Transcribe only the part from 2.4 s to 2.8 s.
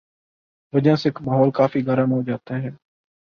ہے